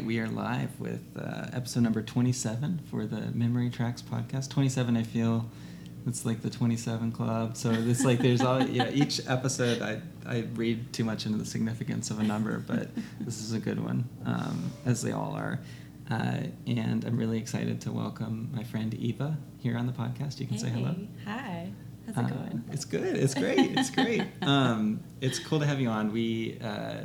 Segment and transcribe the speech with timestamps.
[0.00, 4.48] right, we are live with uh, episode number 27 for the Memory Tracks podcast.
[4.48, 5.46] 27, I feel
[6.06, 7.56] it's like the 27 club.
[7.56, 11.44] So it's like there's all, yeah, each episode I, I read too much into the
[11.44, 12.88] significance of a number, but
[13.20, 15.60] this is a good one, um, as they all are.
[16.10, 20.40] Uh, and I'm really excited to welcome my friend Eva here on the podcast.
[20.40, 20.94] You can hey, say hello.
[21.26, 21.70] Hi.
[22.06, 22.64] How's it Uh, going?
[22.72, 23.16] It's good.
[23.16, 23.58] It's great.
[23.78, 24.22] It's great.
[24.42, 26.10] um, it's cool to have you on.
[26.12, 27.02] We uh,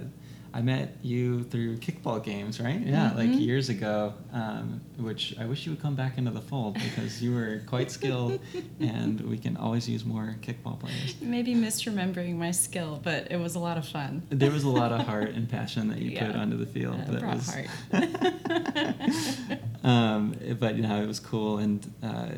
[0.55, 2.79] I met you through kickball games, right?
[2.79, 3.45] Yeah, like Mhm.
[3.45, 4.13] years ago.
[4.31, 7.91] Um, which I wish you would come back into the fold because you were quite
[7.91, 8.39] skilled,
[8.79, 11.15] and we can always use more kickball players.
[11.21, 14.21] Maybe misremembering my skill, but it was a lot of fun.
[14.29, 17.01] There was a lot of heart and passion that you put onto the field.
[17.05, 17.67] Uh, that brought was, heart.
[19.83, 22.29] um, but you know, it was cool, and uh,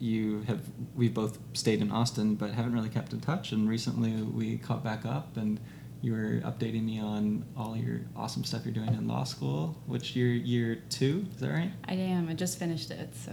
[0.00, 0.60] you have
[0.96, 3.52] we've both stayed in Austin, but haven't really kept in touch.
[3.52, 5.60] And recently, we caught back up, and
[6.00, 9.76] you were updating me on all your awesome stuff you're doing in law school.
[9.86, 11.72] Which you're year two, is that right?
[11.86, 12.28] I am.
[12.28, 13.32] I just finished it, so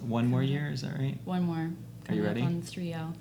[0.00, 1.18] One more year, is that right?
[1.24, 1.70] one more.
[2.08, 2.42] Are you ready?
[2.42, 3.14] On 3L.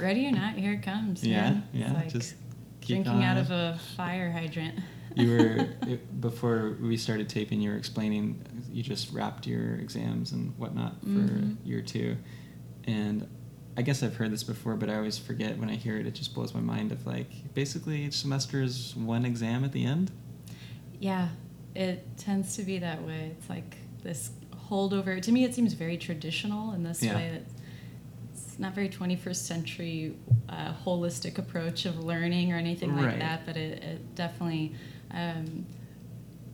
[0.00, 1.24] Ready or not, here it comes.
[1.26, 1.68] Yeah, man.
[1.72, 2.34] yeah, like just
[2.80, 4.78] keep drinking out of a fire hydrant.
[5.16, 7.60] you were it, before we started taping.
[7.60, 8.40] You were explaining
[8.72, 11.56] you just wrapped your exams and whatnot for Mhm.
[11.64, 12.16] year two,
[12.84, 13.26] and
[13.76, 16.06] I guess I've heard this before, but I always forget when I hear it.
[16.06, 16.92] It just blows my mind.
[16.92, 20.10] Of like basically each semester is one exam at the end.
[20.98, 21.28] Yeah,
[21.74, 23.32] it tends to be that way.
[23.38, 24.30] It's like this
[24.68, 25.20] holdover.
[25.22, 27.14] To me, it seems very traditional in this Yeah.
[27.16, 27.30] way.
[27.32, 27.42] That
[28.34, 30.14] it's not very 21st century
[30.48, 33.18] uh, holistic approach of learning or anything like Right.
[33.20, 34.74] that, but it, it definitely,
[35.12, 35.64] um,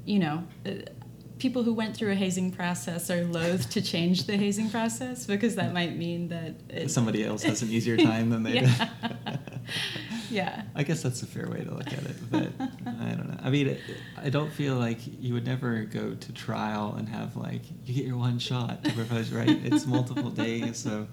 [0.04, 0.44] you know.
[0.64, 0.94] It,
[1.38, 5.56] People who went through a hazing process are loath to change the hazing process because
[5.56, 8.88] that might mean that it, Somebody else has an easier time than they yeah.
[9.02, 9.38] did.
[10.30, 10.62] yeah.
[10.74, 12.48] I guess that's a fair way to look at it, but
[12.86, 13.38] I don't know.
[13.42, 13.80] I mean, it,
[14.16, 18.06] I don't feel like you would never go to trial and have like you get
[18.06, 19.48] your one shot to propose, right?
[19.48, 21.06] It's multiple days, so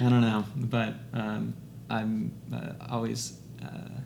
[0.00, 0.44] I don't know.
[0.56, 1.54] But um,
[1.90, 4.00] I'm uh, always uh,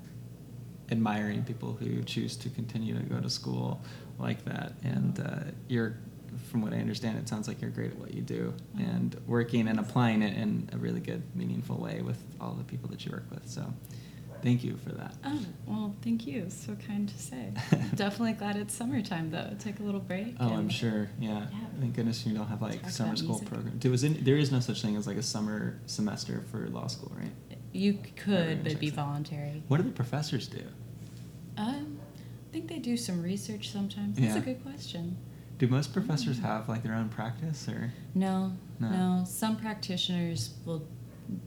[0.90, 3.84] admiring people who choose to continue to go to school
[4.18, 5.96] like that, and uh, you're.
[6.50, 9.68] From what I understand, it sounds like you're great at what you do, and working
[9.68, 13.12] and applying it in a really good, meaningful way with all the people that you
[13.12, 13.48] work with.
[13.48, 13.72] So,
[14.42, 15.14] thank you for that.
[15.24, 16.50] Oh, well, thank you.
[16.50, 17.52] So kind to say.
[17.94, 19.56] Definitely glad it's summertime, though.
[19.58, 20.36] Take a little break.
[20.38, 21.08] Oh, I'm sure.
[21.18, 21.46] Yeah.
[21.50, 21.58] Yeah.
[21.80, 23.48] Thank goodness you don't have like summer school music.
[23.48, 23.78] program.
[23.78, 26.86] There was in, there is no such thing as like a summer semester for law
[26.88, 27.32] school, right?
[27.72, 29.62] You could, but it'd be voluntary.
[29.68, 30.62] What do the professors do?
[31.56, 31.95] Um,
[32.56, 34.16] think they do some research sometimes.
[34.16, 34.40] That's Yeah.
[34.40, 35.16] a good question.
[35.58, 36.42] Do most professors Mm.
[36.42, 37.92] have like their own practice or?
[38.14, 38.90] No, No.
[38.90, 39.24] no.
[39.26, 40.86] Some practitioners will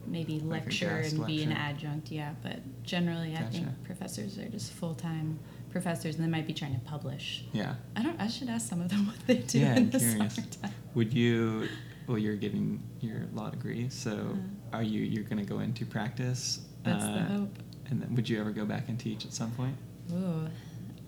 [0.06, 2.34] maybe Like lecture and be an adjunct, yeah.
[2.44, 5.40] But generally, I think professors are just full time
[5.72, 7.44] professors, and they might be trying to publish.
[7.53, 7.76] Yeah.
[7.96, 8.20] I don't.
[8.20, 10.36] I should ask some of them what they do yeah, in the curious.
[10.36, 10.72] summertime.
[10.96, 11.68] Would you?
[12.08, 14.78] Well, you're getting your law degree, so Uh-huh.
[14.78, 15.02] are you?
[15.02, 16.59] You're going to go into practice.
[16.84, 17.59] That's the uh, hope.
[17.90, 19.76] And then, would you ever go back and teach at some point?
[20.12, 20.47] Ooh,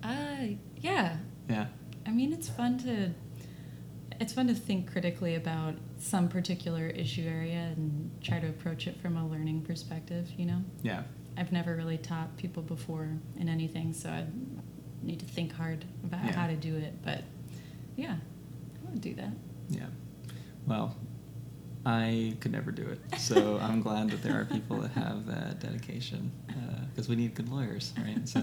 [0.04, 1.18] uh, yeah.
[1.50, 1.68] Yeah.
[2.06, 3.12] I mean, it's fun to
[4.20, 9.00] it's fun to think critically about some particular issue area and try to approach it
[9.02, 10.30] from a learning perspective.
[10.38, 11.04] You know, Yeah.
[11.38, 14.28] I've never really taught people before in anything, so I
[15.02, 16.34] need to think hard about Yeah.
[16.34, 17.02] how to do it.
[17.02, 17.24] But
[17.96, 18.18] yeah,
[18.86, 19.32] I would do that.
[19.70, 19.88] Yeah.
[20.68, 20.96] Well,
[21.86, 23.20] I could never do it.
[23.20, 26.32] So I'm glad that there are people that have that dedication
[26.90, 28.28] because we need good lawyers, right?
[28.28, 28.42] So,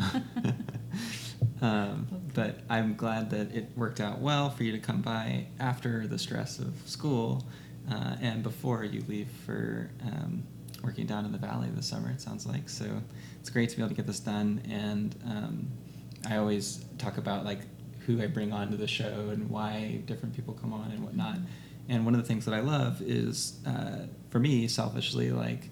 [1.62, 6.06] um, but I'm glad that it worked out well for you to come by after
[6.06, 7.44] the stress of school
[7.90, 10.42] uh, and before you leave for um,
[10.82, 12.10] working down in the valley this summer.
[12.10, 13.02] It sounds like so.
[13.40, 15.68] It's great to be able to get this done, and um,
[16.28, 17.60] I always talk about like
[18.06, 21.36] who I bring onto the show and why different people come on and whatnot.
[21.36, 21.44] Mhm.
[21.88, 25.70] And one of the things that I love is, uh, for me, selfishly, like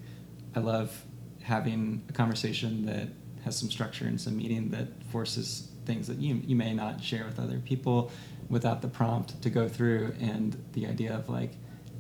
[0.55, 1.05] I love
[1.43, 3.09] having a conversation that
[3.45, 7.25] has some structure and some meaning that forces things that you you may not share
[7.25, 8.11] with other people
[8.49, 11.53] without the prompt to go through and the idea of like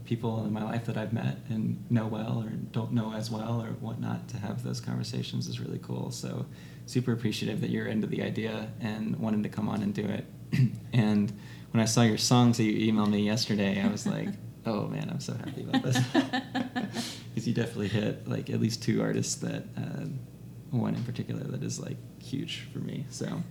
[0.04, 3.60] people in my life that I've met and know well or don't know as well
[3.60, 6.10] or whatnot to have those conversations is really cool.
[6.10, 6.46] So
[6.86, 10.24] super appreciative that you're into the idea and wanting to come on and do it.
[10.92, 11.32] and
[11.76, 14.30] when I saw your songs that you emailed me yesterday, I was like,
[14.66, 15.98] oh man, I'm so happy about this.
[17.34, 20.06] Because you definitely hit like at least two artists that, uh,
[20.70, 23.04] one in particular that is like huge for me.
[23.10, 23.42] So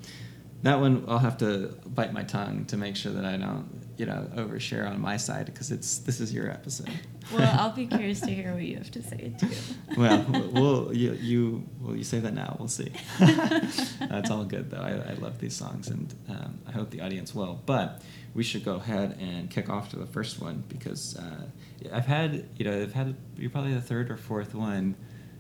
[0.64, 4.08] that one I'll have to bite my tongue to make sure that I don't you
[4.08, 6.90] know overshare on my side because it's this is your episode.
[7.32, 9.50] Well, I'll be curious to hear what you have to say too.
[9.96, 12.56] well, we'll you, you well you say that now.
[12.58, 12.92] We'll see.
[13.20, 14.82] That's all good though.
[14.82, 17.62] I, I love these songs and um, I hope the audience will.
[17.68, 18.02] But
[18.36, 21.46] we should go ahead and kick off to the first one because uh,
[21.92, 24.96] I've had you know I've had you're probably the third or fourth one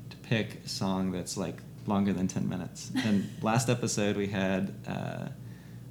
[0.10, 2.92] to pick a song that's like longer than ten minutes.
[3.06, 4.74] And last episode we had.
[4.88, 5.28] Uh,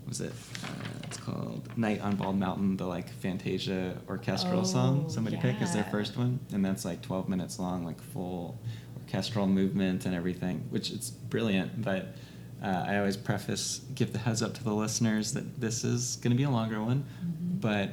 [0.07, 0.33] was it?
[0.63, 0.69] Uh,
[1.05, 5.09] it's called "Night on Bald Mountain," the like Fantasia orchestral Oh, song.
[5.09, 8.61] Somebody picked as their first one, and that's like 12 minutes long, like full
[9.01, 11.83] orchestral movement and everything, which it's brilliant.
[11.83, 12.17] But
[12.65, 16.31] uh, I always preface, give the heads up to the listeners that this is going
[16.31, 17.61] to be a longer one, Mhm.
[17.61, 17.91] but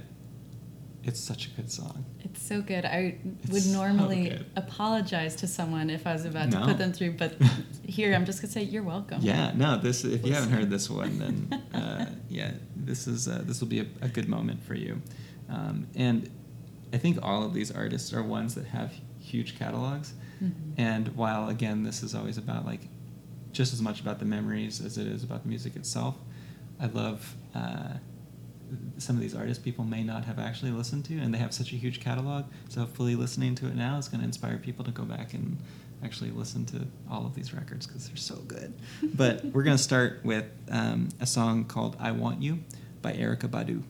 [1.03, 2.05] it's such a good song.
[2.23, 2.85] It's so good.
[2.85, 3.17] I
[3.49, 4.45] would It's so normally good.
[4.55, 7.35] apologize to someone if I was about to put them through, but
[7.85, 9.19] here I'm just gonna say you're welcome.
[9.21, 13.41] Yeah, no, this if you haven't heard this one, then uh, yeah, this is uh,
[13.45, 15.01] this will be a, a good moment for you.
[15.49, 16.29] Um, and
[16.93, 20.13] I think all of these artists are ones that have huge catalogs.
[20.41, 20.51] Mhm.
[20.77, 22.87] And while again, this is always about like
[23.51, 26.15] just as much about the memories as it is about the music itself.
[26.79, 27.93] I love uh,
[28.97, 31.73] some of these artists people may not have actually listened to, and they have such
[31.73, 32.45] a huge catalog.
[32.69, 35.57] So hopefully, listening to it now is going to inspire people to go back and
[36.03, 38.73] actually listen to all of these records because they're so good.
[39.03, 42.59] But we're going to start with um, a song called "I Want You"
[43.01, 43.83] by Erykah Badu.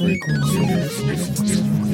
[0.00, 1.89] Just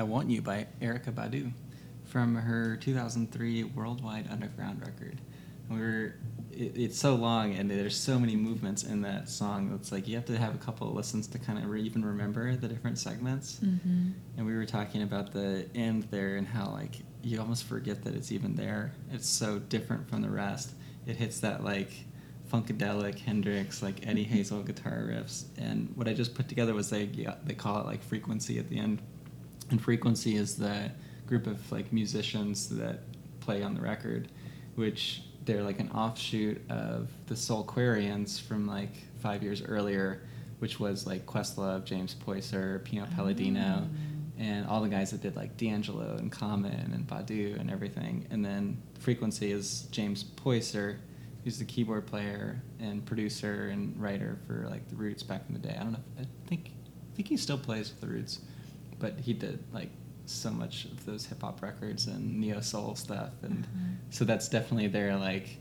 [0.00, 1.52] I Want You by Erykah Badu
[2.06, 5.20] from her 2003 Worldwide Underground record.
[5.68, 6.14] And we were,
[6.50, 9.70] it, it's so long and there's so many movements in that song.
[9.78, 12.02] It's like you have to have a couple of listens to kind of re- even
[12.02, 13.60] remember the different segments.
[13.62, 14.12] Mm-hmm.
[14.38, 18.14] And we were talking about the end there and how like you almost forget that
[18.14, 18.92] it's even there.
[19.12, 20.72] It's so different from the rest.
[21.06, 21.92] It hits that like
[22.50, 25.44] funkadelic Hendrix like Eddie Hazel guitar riffs.
[25.58, 27.04] And what I just put together was they
[27.44, 29.02] they call it like frequency at the end.
[29.70, 30.90] And frequency is the
[31.26, 33.00] group of like musicians that
[33.40, 34.28] play on the record,
[34.74, 40.22] which they're like an offshoot of the Soulquarians from like five years earlier,
[40.58, 44.38] which was like Questlove, James Poyser, Pino Palladino, ah.
[44.38, 48.26] and all the guys that did like D'Angelo and Common and Badu and everything.
[48.30, 50.98] And then Frequency is James Poyser,
[51.44, 55.60] who's the keyboard player and producer and writer for like the Roots back in the
[55.60, 55.76] day.
[55.78, 55.98] I don't know.
[56.18, 56.72] If, I think
[57.12, 58.40] I think he still plays with the Roots,
[59.00, 59.90] but he did like
[60.26, 63.86] so much of those hip hop records and neo soul stuff, and Uh-huh.
[64.10, 65.56] so that's definitely their like.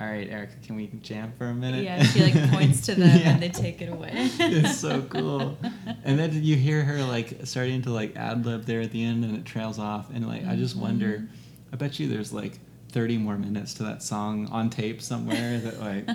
[0.00, 1.84] All right, Erykah, can we jam for a minute?
[1.84, 3.30] Yeah, she like points to them Yeah.
[3.34, 4.10] and they take it away.
[4.40, 5.56] it's so cool.
[6.04, 9.24] And then you hear her like starting to like ad lib there at the end,
[9.24, 10.10] and it trails off.
[10.12, 11.28] And like I just wonder, Mhm.
[11.72, 15.78] I bet you there's like 30 more minutes to that song on tape somewhere that
[15.80, 16.06] like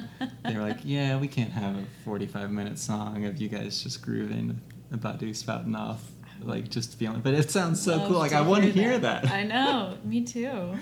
[0.44, 4.60] they're like, yeah, we can't have a 45 minute song of you guys just grooving
[4.92, 6.04] about do spouting off,
[6.42, 7.22] like just feeling.
[7.22, 8.18] But it sounds so Love cool.
[8.20, 9.30] Like I want to hear that.
[9.32, 10.76] I know, me too.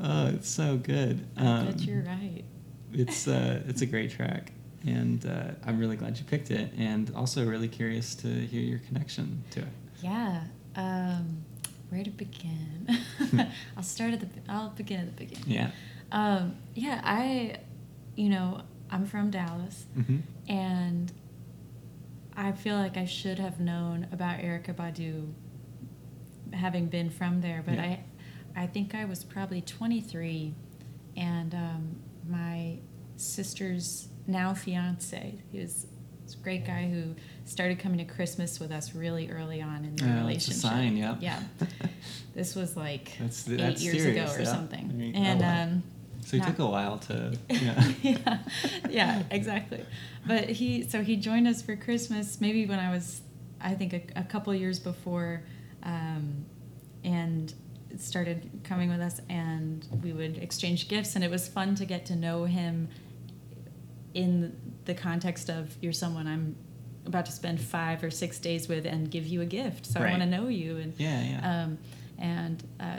[0.00, 1.26] Oh, it's so good.
[1.36, 2.44] I Um, bet you're right.
[2.92, 4.52] it's uh, it's a great track,
[4.86, 8.80] and uh, I'm really glad you picked it, and also really curious to hear your
[8.80, 9.68] connection to it.
[10.02, 10.44] Yeah.
[10.76, 11.44] Um,
[11.90, 12.88] where to begin?
[13.76, 14.28] I'll start at the.
[14.48, 15.44] I'll begin at the beginning.
[15.50, 15.70] Yeah.
[16.12, 17.00] Um, yeah.
[17.04, 17.56] I,
[18.16, 21.10] you know, I'm from Dallas, hmm and
[22.36, 25.32] I feel like I should have known about Erykah Badu,
[26.52, 27.62] having been from there.
[27.64, 27.82] But Yeah.
[28.56, 30.54] I, I think I was probably 23,
[31.16, 31.96] and um,
[32.28, 32.78] my
[33.16, 35.86] sister's now fiance, he was
[36.32, 40.04] a great guy who started coming to Christmas with us really early on in the
[40.10, 40.62] a relationship.
[40.62, 41.18] sign, yep.
[41.20, 41.40] Yeah.
[42.34, 44.52] This was like That's- eight that's years serious, ago or yeah.
[44.52, 44.90] something.
[45.00, 45.18] You go.
[45.20, 45.62] And Oh, wow.
[45.62, 45.82] um,
[46.24, 47.36] So it not- took a while to.
[47.50, 47.92] Yeah.
[48.02, 48.38] yeah,
[48.90, 49.84] yeah, exactly.
[50.26, 53.20] But he, so he joined us for Christmas, maybe when I was,
[53.60, 55.42] I think, a, a couple years before,
[55.82, 56.44] um,
[57.04, 57.52] and
[57.98, 62.06] started coming with us, and we would exchange gifts, and it was fun to get
[62.06, 62.88] to know him
[64.14, 66.56] in the context of you're someone I'm
[67.06, 70.08] about to spend five or six days with and give you a gift, so I
[70.10, 71.62] want to know you, and Yeah, yeah.
[71.64, 71.78] um,
[72.18, 72.98] and uh,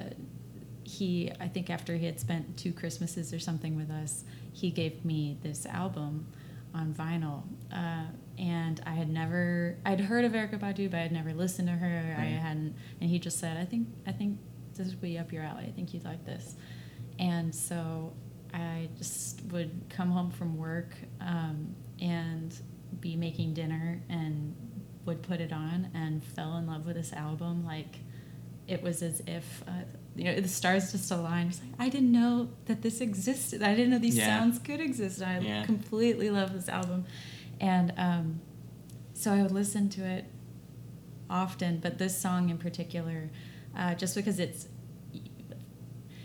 [0.97, 5.03] he, I think after he had spent two Christmases or something with us, he gave
[5.03, 6.27] me this album
[6.73, 7.43] on vinyl.
[7.73, 8.05] Uh,
[8.37, 11.73] and I had never, I'd heard of Erykah Badu, but I had never listened to
[11.73, 12.15] her.
[12.17, 14.39] I hadn't, and he just said, I think, I think
[14.75, 15.65] this would be up your alley.
[15.67, 16.55] I think you'd like this.
[17.19, 18.13] And so
[18.53, 22.53] I just would come home from work um, and
[22.99, 24.55] be making dinner and
[25.05, 27.65] would put it on and fell in love with this album.
[27.65, 27.99] Like
[28.67, 29.83] it was as if uh,
[30.15, 31.51] you know the stars just aligned.
[31.51, 33.61] It's like I didn't know that this existed.
[33.61, 34.39] I didn't know these Yeah.
[34.39, 35.21] sounds could exist.
[35.21, 35.65] I Yeah.
[35.65, 37.05] completely love this album,
[37.59, 38.39] and um,
[39.13, 40.25] so I would listen to it
[41.29, 41.79] often.
[41.79, 43.29] But this song in particular,
[43.77, 44.67] uh, just because it's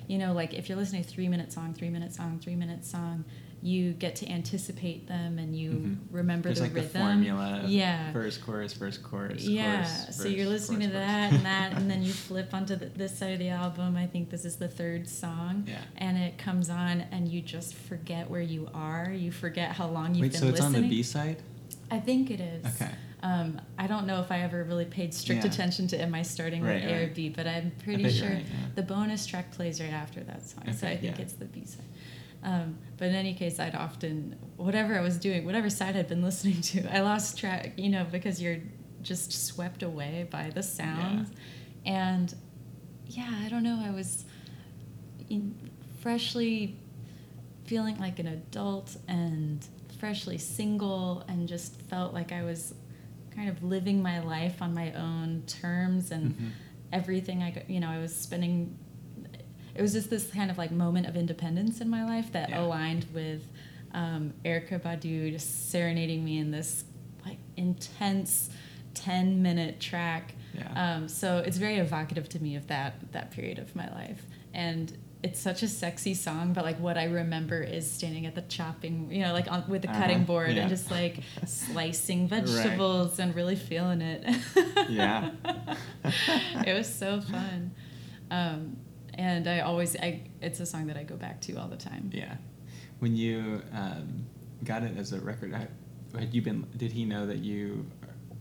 [0.08, 2.84] you know, like if you're listening to three minute song, three minute song, three minute
[2.84, 3.24] song,
[3.62, 5.96] you get to anticipate them and you Mhm.
[6.10, 6.92] remember There's the like rhythm.
[6.92, 7.64] the formula.
[7.66, 8.10] Yeah.
[8.12, 9.44] Verse, chorus, verse, chorus.
[9.44, 9.84] yeah.
[9.84, 12.74] chorus, so verse, you're listening chorus, to that and that, and then you flip onto
[12.76, 13.96] the, this side of the album.
[13.96, 15.64] I think this is the third song.
[15.68, 15.76] Yeah.
[15.98, 19.10] And it comes on, and you just forget where you are.
[19.12, 20.76] You forget how long you've Wait, been so it's listening.
[20.84, 21.42] on the B side?
[21.90, 22.64] I think it is.
[22.80, 22.90] Okay.
[23.22, 25.50] Um, I don't know if I ever really paid strict Yeah.
[25.50, 27.06] attention to am I starting Right, with A or.
[27.08, 28.68] B, but I'm pretty sure right, yeah.
[28.74, 31.22] the bonus track plays right after that song, so I think yeah.
[31.24, 31.84] it's the B side.
[32.42, 36.22] Um, but in any case, I'd often whatever I was doing, whatever side I'd been
[36.22, 38.58] listening to, I lost track, you know, because you're
[39.02, 41.30] just swept away by the sounds,
[41.86, 42.34] and
[43.06, 44.24] yeah, I don't know, I was
[45.28, 45.54] in,
[46.00, 46.76] freshly
[47.64, 49.66] feeling like an adult and
[49.98, 52.74] freshly single and just felt like I was
[53.34, 56.50] kind of living my life on my own terms and Mhm.
[56.92, 58.76] everything I you know, I was spending
[59.80, 62.60] it was just this kind of like moment of independence in my life that Yeah.
[62.60, 63.40] aligned with
[63.94, 66.84] um, Erykah Badu just serenading me in this
[67.24, 68.50] like intense
[68.92, 70.96] 10 minute track Yeah.
[70.96, 74.92] um, so it's very evocative to me of that that period of my life, and
[75.22, 76.52] it's such a sexy song.
[76.52, 79.82] But like what I remember is standing at the chopping, you know, like on, with
[79.82, 80.62] the cutting Uh-huh, board yeah.
[80.62, 82.42] and just like slicing Right.
[82.44, 84.22] vegetables and really feeling it.
[84.90, 85.30] Yeah.
[86.66, 87.70] it was so fun,
[88.30, 88.76] um,
[89.20, 92.10] and I always I it's a song that I go back to all the time.
[92.12, 92.36] Yeah.
[93.00, 94.24] When you um,
[94.64, 96.66] got it as a record, had you been?
[96.76, 97.86] Did he know that you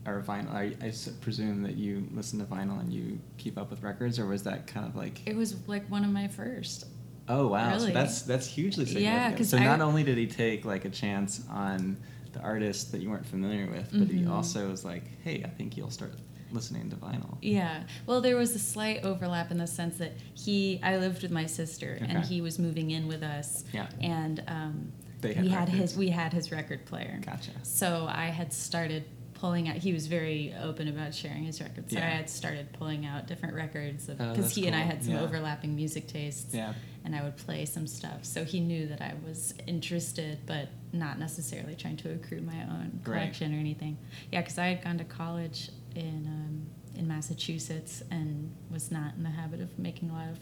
[0.06, 0.50] are vinyl?
[0.54, 4.42] I presume that you listen to vinyl and you keep up with records, or was
[4.44, 5.26] that kind of like?
[5.26, 6.86] It was like one of my first.
[7.28, 7.78] Oh wow!
[7.78, 9.04] So that's that's hugely significant.
[9.04, 9.36] Yeah, significant.
[9.38, 11.96] 'cause so I- not only did he take like a chance on
[12.32, 14.30] the artist that you weren't familiar with, but he Mhm.
[14.30, 16.12] also was like, "Hey, I think you'll start
[16.52, 17.84] listening to vinyl." Yeah.
[18.06, 21.46] Well, there was a slight overlap in the sense that he, I lived with my
[21.46, 23.64] sister, and he was moving in with us.
[23.72, 23.88] Yeah.
[24.00, 27.20] And um, They had we had his, we had his record player.
[27.24, 27.52] Gotcha.
[27.62, 29.76] So I had started pulling out.
[29.76, 31.92] He was very open about sharing his records.
[31.92, 35.02] So I had started pulling out different records Oh, because that's he and I had
[35.02, 35.22] some Yeah.
[35.22, 36.52] overlapping music tastes.
[36.54, 36.74] Yeah.
[37.06, 38.26] And I would play some stuff.
[38.26, 43.00] So he knew that I was interested, but not necessarily trying to accrue my own
[43.02, 43.04] Right.
[43.04, 43.96] collection or anything.
[44.30, 46.66] Yeah, because I had gone to college in um,
[46.98, 50.38] in Massachusetts and was not in the habit of making a lot of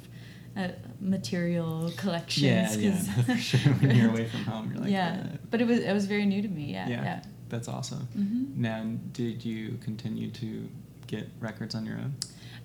[0.56, 2.76] uh, material collections.
[2.76, 3.72] Yeah, yeah, for sure.
[3.74, 6.26] When you're away from home, you're like, yeah, "Uh, but it was it was very
[6.26, 6.72] new to me.
[6.72, 7.22] Yeah, yeah, yeah.
[7.48, 8.08] that's awesome.
[8.16, 8.56] Mhm.
[8.56, 10.68] Now, did you continue to
[11.06, 12.14] get records on your own?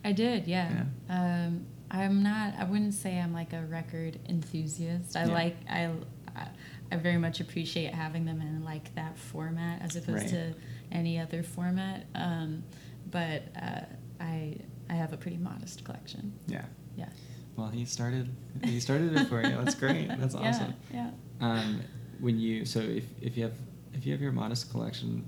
[0.05, 0.83] I did, yeah.
[1.09, 2.55] Um, I'm not.
[2.57, 5.15] I wouldn't say I'm like a record enthusiast.
[5.15, 5.33] I Yeah.
[5.33, 5.57] like.
[5.69, 5.91] I,
[6.35, 6.47] I.
[6.91, 10.29] I very much appreciate having them in like that format as opposed Right.
[10.29, 10.53] to
[10.93, 12.05] any other format.
[12.15, 12.63] Um,
[13.11, 13.81] but uh,
[14.21, 14.57] I.
[14.89, 16.33] I have a pretty modest collection.
[16.45, 16.65] Yeah.
[16.97, 17.07] Yeah.
[17.55, 18.29] Well, he started.
[18.65, 19.55] He started it for you.
[19.55, 20.07] That's great.
[20.19, 20.73] That's Yeah, awesome.
[20.93, 21.09] Yeah.
[21.39, 21.81] Um,
[22.19, 23.53] when you so if if you have
[23.93, 25.25] if you have your modest collection,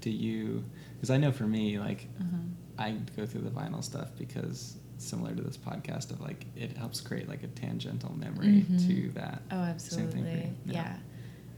[0.00, 0.62] do you?
[0.94, 2.36] Because I know for me, like Uh-huh.
[2.78, 7.00] I go through the vinyl stuff because similar to this podcast of like it helps
[7.00, 8.86] create like a tangential memory Mhm.
[8.86, 9.42] to that.
[9.50, 10.52] Oh, Same thing absolutely.
[10.64, 10.72] you.
[10.74, 10.96] Yeah.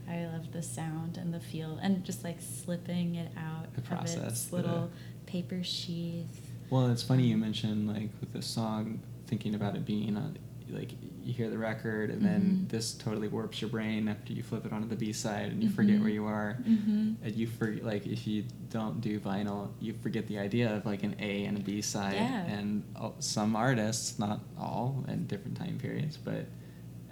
[0.09, 3.87] I love the sound and the feel and just like slipping it out The of
[3.87, 4.91] process, its the- little
[5.25, 6.41] paper sheath.
[6.69, 10.37] Well, it's funny you mentioned like with the song, thinking about it being on,
[10.69, 10.91] like
[11.23, 12.69] you hear the record and then Mhm.
[12.69, 15.69] this totally warps your brain after you flip it onto the B side and you
[15.69, 16.01] forget Mhm.
[16.01, 16.57] where you are.
[16.67, 17.13] Mm-hmm.
[17.23, 21.03] And you forget like if you don't do vinyl, you forget the idea of like
[21.03, 22.13] an A and a B side.
[22.15, 22.45] Yeah.
[22.45, 22.83] And
[23.19, 26.45] some artists, not all, in different time periods, but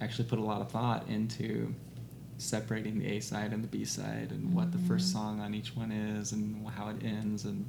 [0.01, 1.73] actually put a lot of thought into
[2.37, 5.13] separating the A side and the B side and what the first Mhm.
[5.13, 7.65] song on each one is and how it ends and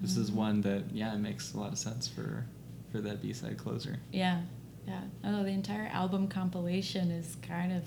[0.00, 0.34] this is Mhm.
[0.34, 2.44] one that yeah it makes a lot of sense for
[2.92, 4.42] for that b-side closer Yeah,
[4.86, 5.02] yeah.
[5.24, 7.82] Oh, the entire album compilation is kind of.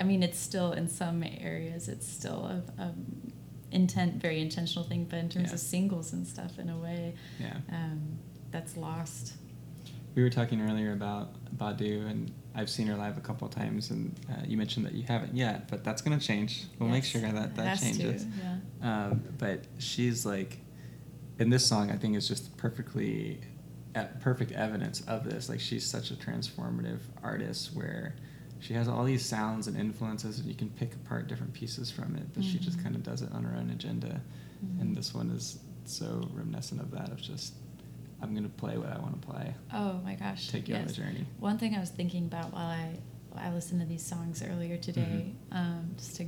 [0.00, 2.94] I mean, it's still in some areas, it's still a, a
[3.72, 5.54] intent, very intentional thing, but in terms Yeah.
[5.54, 8.00] of singles and stuff, in a way, yeah um,
[8.50, 9.34] that's lost.
[10.14, 13.90] we were talking earlier about badu and i've seen her live a couple of times
[13.90, 17.04] and uh, you mentioned that you haven't yet but that's going to change we'll make
[17.04, 18.26] sure that that has to, changes
[18.82, 19.06] yeah.
[19.06, 20.58] um, but she's like
[21.38, 23.40] and this song i think is just perfectly
[23.94, 28.14] uh, perfect evidence of this like she's such a transformative artist where
[28.60, 32.16] she has all these sounds and influences and you can pick apart different pieces from
[32.16, 32.82] it but she just Mhm.
[32.82, 34.20] kind of does it on her own agenda
[34.64, 34.80] Mhm.
[34.80, 37.54] and this one is so reminiscent of that of just
[38.22, 40.48] i'm going to play what i want to play Oh my gosh!
[40.48, 40.90] take you on yes.
[40.90, 42.98] the journey One thing I was thinking about while I
[43.30, 45.56] while I listened to these songs earlier today, Mm-hmm.
[45.56, 46.24] um, just to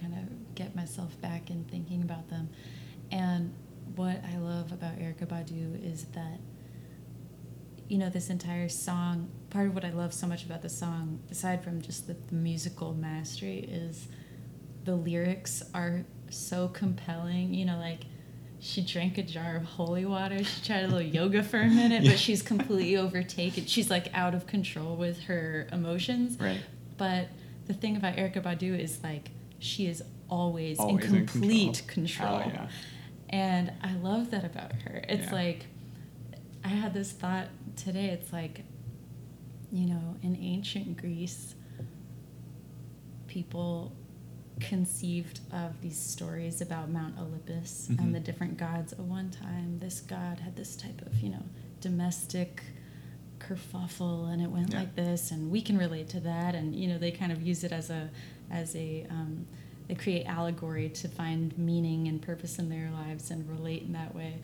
[0.00, 2.48] kind of get myself back in thinking about them,
[3.12, 3.52] and
[3.96, 6.38] what I love about Erykah Badu is that
[7.88, 11.20] you know this entire song part of what I love so much about the song,
[11.30, 14.08] aside from just the, the musical mastery, is
[14.84, 17.52] the lyrics are so compelling.
[17.52, 18.04] You know, like
[18.60, 20.42] she drank a jar of holy water.
[20.44, 22.10] She tried a little yoga for a minute, Yeah.
[22.12, 23.66] but she's completely overtaken.
[23.66, 26.38] She's like out of control with her emotions.
[26.38, 26.60] Right.
[26.98, 27.28] But
[27.66, 32.38] the thing about Erykah Badu is like she is always, Always in in complete control.
[32.38, 32.50] control.
[32.50, 32.68] Hell yeah.
[33.30, 35.02] And I love that about her.
[35.08, 35.32] It's Yeah.
[35.32, 35.66] like
[36.64, 38.06] I had this thought today.
[38.10, 38.62] It's like,
[39.72, 41.54] you know, in ancient Greece,
[43.26, 43.92] people
[44.60, 47.98] conceived of these stories about Mount Olympus Mhm.
[47.98, 48.92] and the different gods.
[48.92, 51.42] At one time, this god had this type of, you know,
[51.80, 52.62] domestic
[53.38, 54.80] kerfuffle, and it went Yeah.
[54.80, 56.54] like this, and we can relate to that.
[56.54, 58.10] And you know, they kind of use it as a,
[58.50, 59.46] as a, um,
[59.88, 64.14] they create allegory to find meaning and purpose in their lives and relate in that
[64.14, 64.34] way.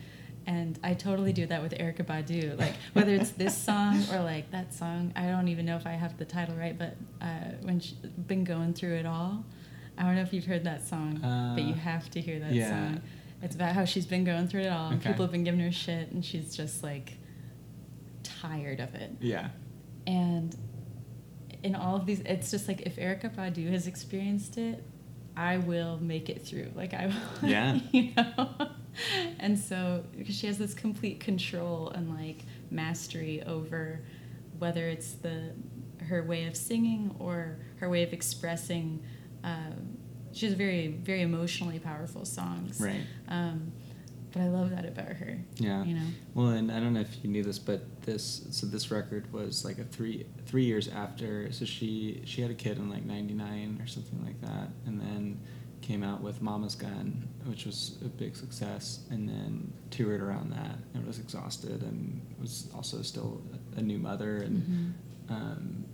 [0.45, 2.57] And I totally do that with Erykah Badu.
[2.57, 5.91] Like whether it's this song or like that song, I don't even know if I
[5.91, 7.95] have the title right, but uh, when she
[8.27, 9.43] been going through it all,
[9.97, 11.19] I don't know if you've heard that song,
[11.55, 12.69] but you Uh, have to hear that yeah.
[12.69, 13.01] song.
[13.41, 15.09] It's about how she's been going through it all, and Okay.
[15.11, 17.13] people have been giving her shit, and she's just like
[18.23, 19.11] tired of it.
[19.19, 19.49] Yeah.
[20.05, 20.55] And
[21.63, 24.83] in all of these, it's just like if Erykah Badu has experienced it,
[25.35, 26.71] I will make it through.
[26.75, 27.15] Like I will,
[27.49, 27.79] Yeah.
[27.91, 28.49] you know.
[29.39, 34.01] and so because she has this complete control and like mastery over
[34.57, 35.51] whether it's the
[36.05, 39.03] her way of singing or her way of expressing.
[39.47, 39.97] Um,
[40.33, 42.79] she has very very emotionally powerful songs.
[42.79, 43.01] Right.
[43.27, 43.71] Um,
[44.33, 45.39] but I love that about her.
[45.55, 45.83] Yeah.
[45.83, 46.05] You know.
[46.35, 49.63] Well, and I don't know if you knew this, but this so this record was
[49.65, 51.51] like a three three years after.
[51.51, 55.39] So she she had a kid in like '99 or something like that, and then
[55.81, 60.75] came out with Mama's Gun, which was a big success, and then toured around that
[60.93, 63.41] and was exhausted and was also still
[63.77, 64.63] a new mother and
[65.29, 65.31] Mhm.
[65.33, 65.85] um,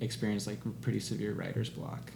[0.00, 2.12] experienced like pretty severe writer's block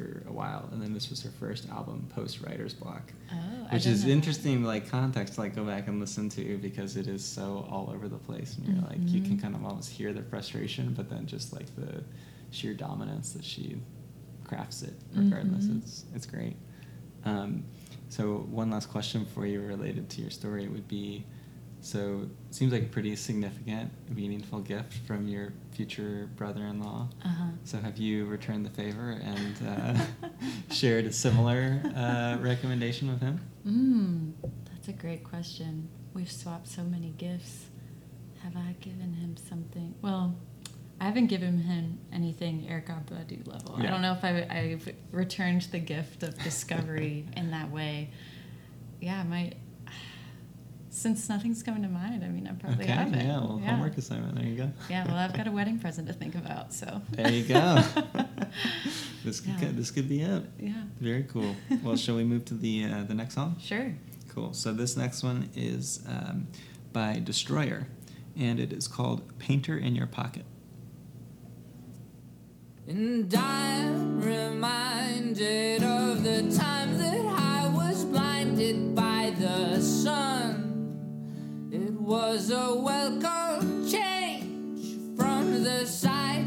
[0.00, 3.36] for a while, and then this was her first album post writer's block Oh,
[3.72, 7.24] which is know interesting like context like go back and listen to because it is
[7.24, 10.22] so all over the place and you're like you can kind of almost hear the
[10.22, 12.02] frustration but then just like the
[12.50, 13.76] sheer dominance that she
[14.44, 15.66] crafts it regardless.
[15.66, 15.78] Mhm.
[15.82, 16.56] it's it's great.
[17.24, 17.64] Um,
[18.08, 21.24] so one last question for you related to your story would be
[21.82, 27.44] so it seems like a pretty significant meaningful gift from your future brother-in-law Uh-huh.
[27.64, 29.98] so have you returned the favor and uh,
[30.70, 33.40] shared a similar uh, recommendation with him?
[33.66, 34.32] Mm,
[34.70, 35.88] that's a great question.
[36.14, 37.66] We've swapped so many gifts.
[38.42, 39.94] Have I given him something?
[40.02, 40.34] Well,
[41.00, 43.76] I haven't given him anything Erykah Badu level.
[43.78, 48.10] I don't know if I, I've returned the gift of discovery in that way.
[49.00, 49.52] Yeah, my
[50.90, 53.14] since nothing's coming to mind, I mean, I probably okay, haven't.
[53.20, 53.70] yeah, well, yeah.
[53.70, 54.34] homework assignment.
[54.34, 54.70] There you go.
[54.88, 57.00] Yeah, well, I've got a wedding present to think about, so.
[57.12, 57.82] There you go.
[59.24, 59.68] this could Yeah.
[59.72, 60.42] this could be it.
[60.58, 60.82] Yeah.
[61.00, 61.54] Very cool.
[61.82, 63.56] Well, shall we move to the uh, the next song?
[63.60, 63.94] Sure.
[64.28, 64.52] Cool.
[64.52, 66.48] So this next one is um,
[66.92, 67.86] by Destroyer,
[68.36, 70.44] and it is called "Painter in Your Pocket."
[72.88, 80.29] And I'm reminded of the time that I was blinded by the sun.
[82.10, 86.39] Was a welcome change from the sight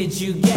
[0.00, 0.49] did you get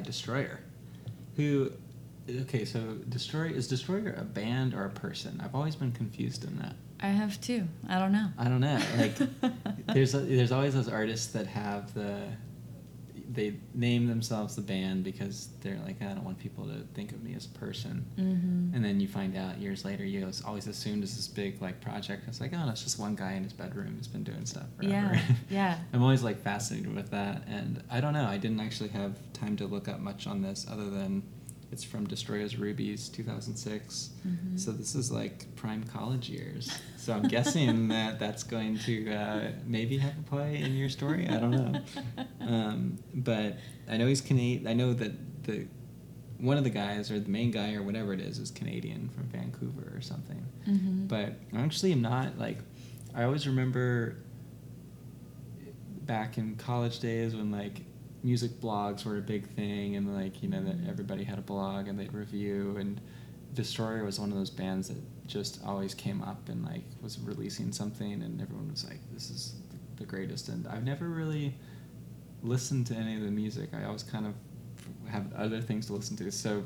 [0.00, 0.60] by Destroyer.
[1.36, 1.70] Who,
[2.42, 5.40] okay, so Destroyer, is Destroyer a band or a person?
[5.42, 6.74] I've always been confused in that.
[7.00, 7.66] I have too.
[7.88, 8.28] I don't know.
[8.38, 8.80] I don't know.
[8.98, 9.14] Like,
[9.94, 12.24] there's there's always those artists that have the
[13.32, 17.22] they name themselves the band because they're like I don't want people to think of
[17.22, 18.04] me as a person.
[18.18, 18.74] Mm-hmm.
[18.74, 22.24] And then you find out years later you always assumed as this big like project.
[22.26, 24.66] It's like oh, no, it's just one guy in his bedroom who's been doing stuff
[24.76, 25.14] forever.
[25.14, 25.78] Yeah, yeah.
[25.92, 28.26] I'm always like fascinated with that, and I don't know.
[28.26, 31.22] I didn't actually have time to look up much on this other than
[31.72, 34.10] it's from Destroyers Rubies 2006.
[34.26, 34.58] Mhm.
[34.58, 36.70] So this is like prime college years.
[36.96, 41.28] So I'm guessing that that's going to uh, maybe have a play in your story.
[41.28, 41.80] I don't know.
[42.40, 43.56] Um, but
[43.88, 44.66] I know he's Canadian.
[44.66, 45.12] I know that
[45.44, 45.66] the
[46.38, 49.24] one of the guys or the main guy or whatever it is is Canadian from
[49.28, 50.42] Vancouver or something.
[50.66, 51.06] Mhm.
[51.06, 52.58] But I actually am not like.
[53.14, 54.16] I always remember
[56.02, 57.82] back in college days when like
[58.22, 61.88] music blogs were a big thing and like you know that everybody had a blog
[61.88, 63.00] and they'd review and
[63.54, 67.72] Destroyer was one of those bands that just always came up and like was releasing
[67.72, 69.54] something and everyone was like this is
[69.96, 71.54] the greatest and I've never really
[72.42, 73.70] listened to any of the music.
[73.74, 74.34] I always kind of
[75.10, 76.62] have other things to listen to so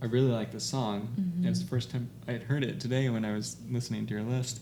[0.00, 1.08] I really like the song.
[1.18, 1.46] Mm-hmm.
[1.46, 4.14] It was the first time I had heard it today when I was listening to
[4.14, 4.60] your list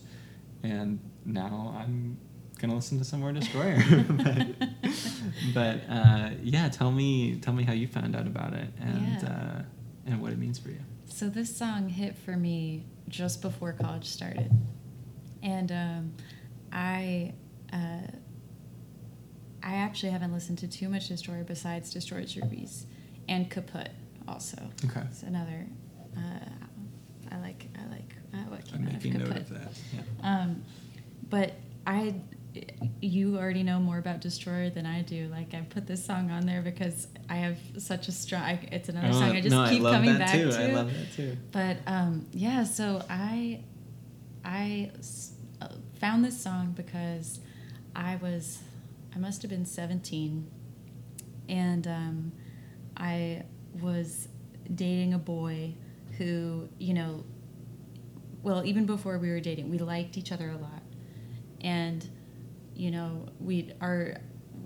[0.63, 2.17] and now I'm
[2.59, 3.81] gonna listen to some more Destroyer.
[4.09, 4.91] But,
[5.53, 9.29] but uh, yeah tell me tell me how you found out about it and Yeah.
[9.29, 9.61] uh,
[10.05, 14.05] and what it means for you So this song hit for me just before college
[14.05, 14.51] started,
[15.43, 16.13] and um,
[16.71, 17.33] I
[17.71, 18.07] uh,
[19.61, 22.85] I actually haven't listened to too much Destroyer besides Destroyer's Rubies
[23.29, 23.89] and Kaputt
[24.27, 24.57] also.
[24.85, 25.01] Okay.
[25.09, 25.65] It's another.
[26.17, 29.37] Uh, I like I like uh, what I'm came out of making note Kaputt.
[29.41, 30.01] of that yeah
[30.41, 30.63] Um,
[31.29, 31.53] but
[31.87, 32.15] I,
[33.01, 35.27] you already know more about Destroyer than I do.
[35.29, 38.59] Like I put this song on there because I have such a strong.
[38.71, 40.51] It's another Oh, song I just no, keep I love coming that back too.
[40.51, 40.63] to.
[40.63, 41.37] I love that too.
[41.51, 43.63] But um, yeah, so I
[44.45, 44.91] I
[45.99, 47.39] found this song because
[47.95, 48.59] I was,
[49.15, 50.47] I must have been seventeen,
[51.49, 52.31] and um,
[52.97, 53.43] I
[53.81, 54.27] was
[54.73, 55.73] dating a boy
[56.17, 57.23] who, you know,
[58.43, 60.83] well, even before we were dating, we liked each other a lot,
[61.61, 62.07] and
[62.75, 64.17] you know, we our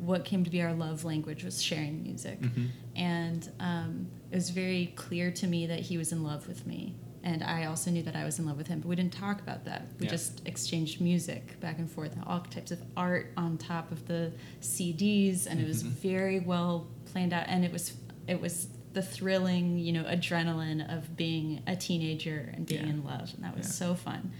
[0.02, 2.68] what came to be our love language was sharing music, Mhm.
[2.96, 6.94] and um, it was very clear to me that he was in love with me,
[7.24, 9.42] and I also knew that I was in love with him, but we didn't talk
[9.42, 9.88] about that.
[10.00, 10.12] We Yeah.
[10.12, 14.32] just exchanged music back and forth, all types of art on top of the
[14.62, 15.88] CDs, and it was Mhm.
[15.90, 17.46] very well planned out.
[17.48, 17.94] And it was
[18.28, 22.90] it was the thrilling, you know, adrenaline of being a teenager and being Yeah.
[22.90, 23.72] in love, and that was Yeah.
[23.74, 24.32] so fun.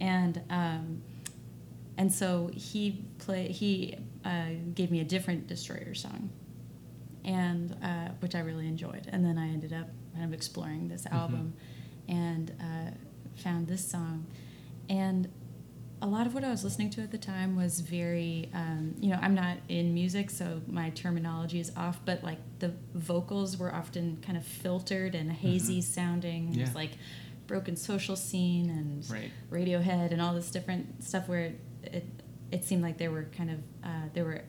[0.00, 1.02] And um,
[1.98, 6.30] and so he play he uh, gave me a different Destroyer song,
[7.24, 9.08] and uh, which I really enjoyed.
[9.10, 11.54] And then I ended up kind of exploring this album,
[12.08, 12.90] and uh,
[13.42, 14.26] found this song,
[14.88, 15.28] and
[16.02, 19.08] a lot of what I was listening to at the time was very, um, you
[19.08, 23.74] know, I'm not in music, so my terminology is off, but like the vocals were
[23.74, 26.50] often kind of filtered and hazy sounding.
[26.50, 26.64] It Yeah.
[26.66, 26.90] was like
[27.46, 29.30] broken social scene and Right.
[29.50, 31.54] Radiohead and all this different stuff where
[31.92, 32.06] it,
[32.50, 34.42] it, seemed like there were kind of, uh, there were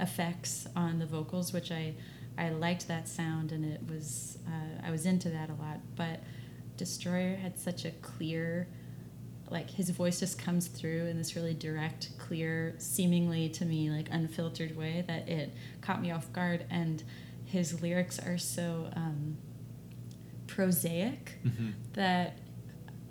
[0.00, 1.94] effects on the vocals, which I,
[2.36, 5.80] I liked that sound and it was, uh, I was into that a lot.
[5.96, 6.20] But
[6.76, 8.68] Destroyer had such a clear,
[9.50, 14.08] like his voice just comes through in this really direct, clear, seemingly to me like
[14.10, 16.64] unfiltered way that it caught me off guard.
[16.70, 17.02] And
[17.44, 19.36] his lyrics are so um,
[20.46, 22.38] prosaic hmm that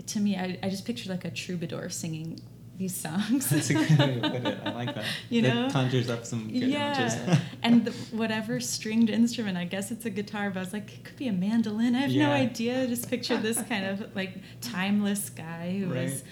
[0.07, 2.39] to me, I, I just pictured like a troubadour singing
[2.77, 3.49] these songs.
[3.49, 4.59] That's a good way to put it.
[4.65, 5.05] I like that.
[5.29, 5.69] You That know?
[5.69, 10.49] conjures up some good yeah, and the, whatever stringed instrument, I guess it's a guitar,
[10.49, 11.95] but I was like, it could be a mandolin.
[11.95, 12.27] I have Yeah.
[12.27, 12.87] no idea.
[12.87, 16.03] Just picture this kind of like timeless guy who Right.
[16.05, 16.23] was,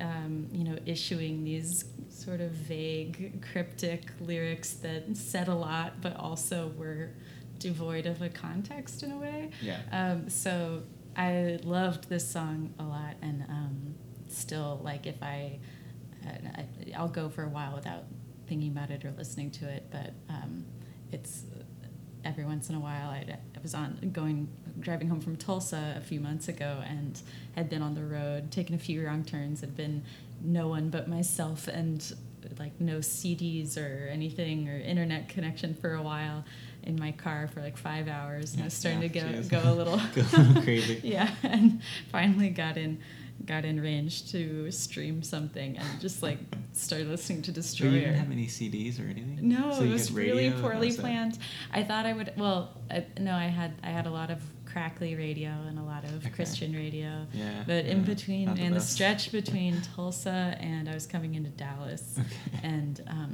[0.00, 6.16] um, you know, issuing these sort of vague, cryptic lyrics that said a lot, but
[6.16, 7.10] also were
[7.58, 9.50] devoid of a context in a way.
[9.60, 9.80] Yeah.
[9.90, 10.82] Um, so
[11.16, 13.94] I loved this song a lot, and um,
[14.28, 15.58] still, like, if I,
[16.56, 16.66] I,
[16.96, 18.04] I'll go for a while without
[18.46, 20.64] thinking about it or listening to it, but um,
[21.12, 21.42] it's
[22.24, 23.10] every once in a while.
[23.10, 24.48] I, I was on going
[24.80, 27.20] driving home from Tulsa a few months ago and
[27.56, 30.02] had been on the road, taken a few wrong turns, had been
[30.42, 32.14] no one but myself and
[32.58, 36.44] like no CDs or anything or internet connection for a while
[36.84, 39.08] in my car for like five hours and I was starting Yeah,
[39.42, 41.00] to go, go a little Go a little crazy.
[41.04, 43.00] yeah, and finally got in
[43.48, 46.38] got in range to stream something and just like
[46.72, 47.90] started listening to So Destroyer.
[47.90, 49.38] you didn't have any CDs or anything?
[49.48, 51.00] No, So it was really poorly that?
[51.00, 51.38] planned.
[51.72, 52.32] I thought I would.
[52.36, 56.04] Well, I, no, I had I had a lot of crackly radio and a lot
[56.04, 56.28] of Okay.
[56.30, 57.26] Christian radio.
[57.32, 61.50] Yeah, But in between, not the the stretch between Tulsa and I was coming into
[61.50, 62.60] Dallas, Okay.
[62.62, 63.32] and um,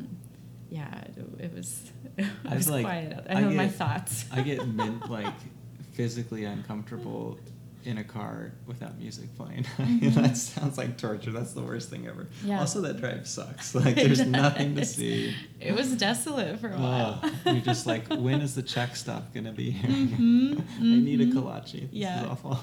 [0.71, 3.27] yeah, it, it was it I was was like- quiet.
[3.29, 4.27] I I have my thoughts.
[4.33, 5.35] I get min- like
[5.93, 7.39] physically uncomfortable
[7.85, 9.65] in a car without music playing.
[9.79, 10.15] Mhm.
[10.15, 11.31] that sounds like torture.
[11.31, 12.27] That's the worst thing ever.
[12.45, 12.61] Yeah.
[12.61, 13.75] Also, that drive sucks.
[13.85, 15.35] Like, there's nothing to see.
[15.61, 17.21] It was desolate for a while.
[17.23, 19.91] Oh, you're just like, when is the Czech Stop gonna be here?
[19.91, 21.33] Mhm, I need a mhm.
[21.35, 21.73] kolache.
[21.73, 22.23] This Yeah.
[22.25, 22.59] is awful.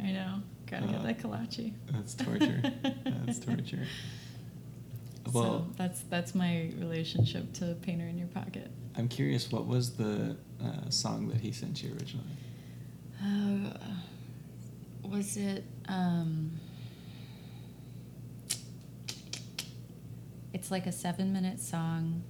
[0.00, 0.42] I know.
[0.70, 1.72] Gotta Uh, get that kolache.
[1.90, 2.62] That's torture.
[3.04, 3.86] That's torture.
[5.32, 8.70] Well, so that's that's my relationship to Painter in Your Pocket.
[8.96, 9.50] I'm curious.
[9.52, 12.26] What was the uh, song that he sent you originally?
[13.22, 13.70] Uh,
[15.04, 15.64] was it?
[15.88, 16.58] Um,
[20.52, 22.22] it's like a seven-minute song,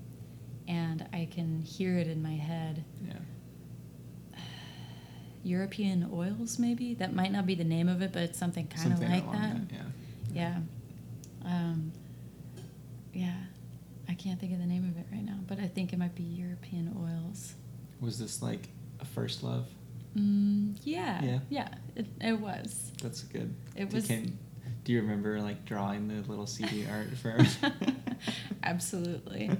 [0.69, 2.85] and I can hear it in my head.
[3.07, 3.15] Yeah.
[5.45, 8.93] European oils, maybe that might not be the name of it, but it's something kind
[8.93, 9.75] of like along that.
[9.75, 9.83] Yeah.
[10.33, 10.59] Yeah.
[11.45, 11.93] Um,
[13.13, 13.35] yeah.
[14.09, 16.15] I can't think of the name of it right now, but I think it might
[16.15, 17.55] be European oils.
[18.01, 18.69] Was this like
[19.01, 19.67] a first love?
[20.17, 21.23] Mm, yeah.
[21.23, 21.39] Yeah.
[21.49, 21.69] Yeah.
[21.97, 22.93] It, it was.
[23.03, 23.55] That's good.
[23.77, 24.39] It Do- was- Can,
[24.85, 27.39] do you remember like drawing the little CD art for?
[28.63, 29.51] Absolutely.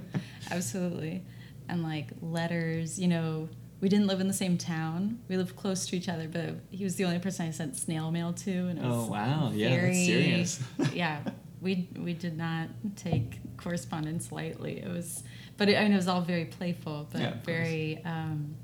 [0.51, 1.23] Absolutely.
[1.69, 3.49] And like letters, you know,
[3.81, 5.19] we didn't live in the same town.
[5.27, 8.11] We lived close to each other, but he was the only person I sent snail
[8.11, 8.51] mail to.
[8.51, 9.51] And it was Oh, wow.
[9.53, 10.63] Yeah, that's serious.
[10.93, 11.21] yeah.
[11.61, 14.79] We, we did not take correspondence lightly.
[14.79, 15.23] It was,
[15.57, 18.55] but it, I mean, it was all very playful, but Yeah, very, um,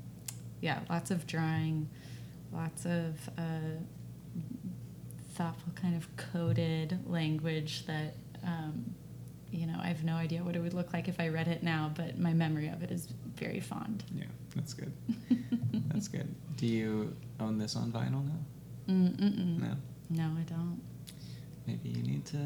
[0.60, 1.88] yeah, lots of drawing,
[2.52, 3.78] lots of uh,
[5.34, 8.94] thoughtful, kind of coded language that, um,
[9.50, 11.62] you know, I have no idea what it would look like if I read it
[11.62, 14.04] now, but my memory of it is very fond.
[14.14, 14.92] yeah, that's good.
[15.92, 16.32] That's good.
[16.56, 18.38] Do you own this on vinyl now?
[18.88, 19.60] Mm-mm.
[19.60, 19.76] No.
[20.08, 20.80] No, I don't.
[21.66, 22.38] Maybe you need to.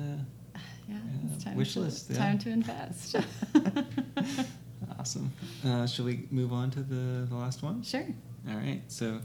[0.87, 0.97] Yeah,
[1.33, 2.19] it's time wish to, list, yeah.
[2.19, 3.17] time to invest.
[4.99, 5.33] Awesome.
[5.65, 7.83] Uh, shall we move on to the, the last one?
[7.83, 8.07] sure.
[8.49, 8.83] All right.
[8.89, 9.21] So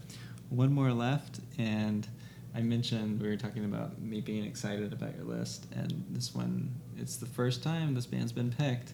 [0.49, 2.07] one more left, and
[2.55, 6.73] I mentioned we were talking about me being excited about your list, and this one
[6.97, 8.93] it's the first time this band's been picked,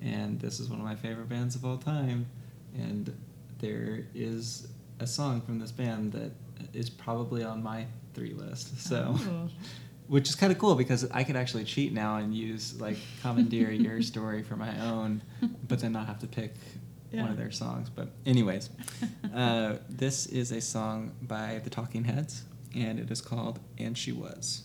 [0.00, 2.26] and this is one of my favorite bands of all time,
[2.74, 3.16] and
[3.60, 4.68] there is
[5.00, 6.32] a song from this band that
[6.74, 8.78] is probably on my three list.
[8.80, 9.48] So, Oh.
[10.08, 13.70] which is kind of cool because I could actually cheat now and use like commandeer
[13.86, 15.22] your story for my own,
[15.68, 16.54] but then not have to pick
[17.10, 17.90] one of their songs.
[17.90, 18.70] But anyways,
[19.34, 22.44] uh, this is a song by the Talking Heads,
[22.74, 24.62] and it is called "And She Was."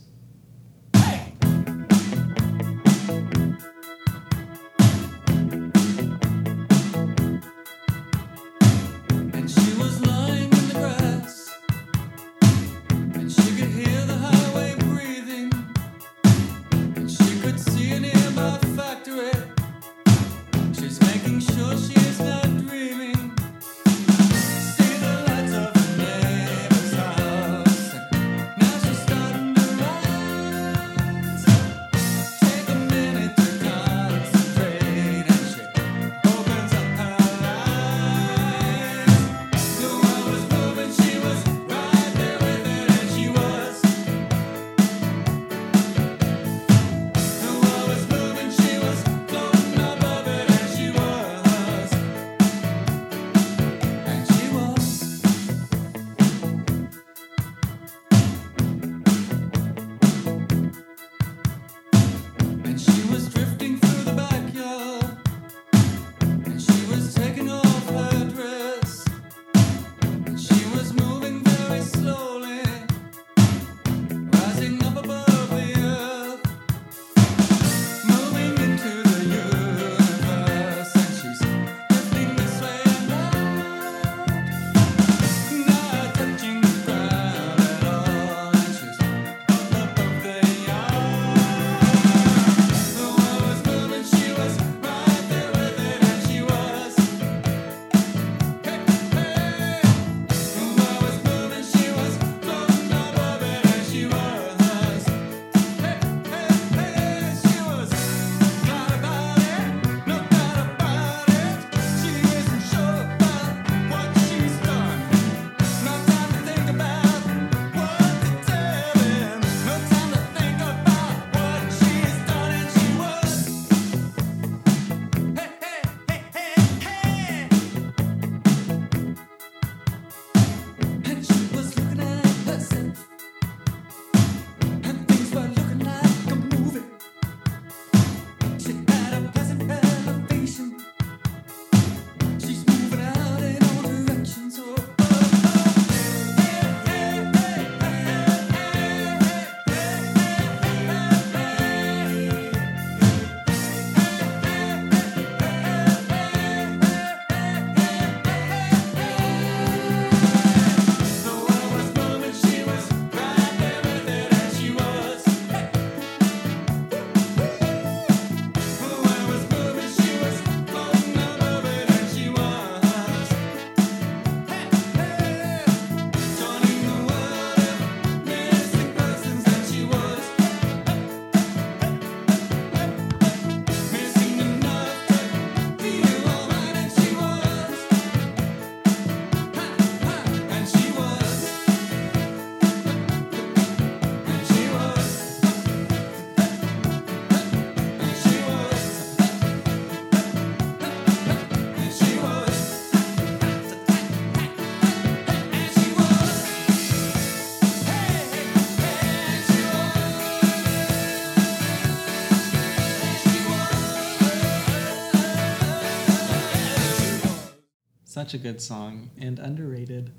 [218.28, 220.12] Such a good song and underrated.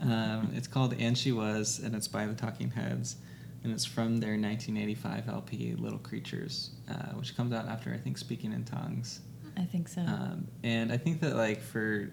[0.00, 3.14] Um, it's called "And She Was," and it's by the Talking Heads,
[3.62, 8.18] and it's from their 1985 LP "Little Creatures," uh, which comes out after I think
[8.18, 9.20] "Speaking in Tongues."
[9.56, 10.00] I think so.
[10.00, 12.10] Um, and I think that like for